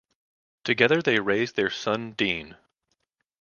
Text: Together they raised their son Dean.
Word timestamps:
Together 0.63 0.99
they 0.99 1.19
raised 1.19 1.55
their 1.55 1.69
son 1.69 2.13
Dean. 2.13 2.57